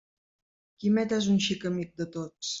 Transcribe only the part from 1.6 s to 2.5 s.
amic de tots.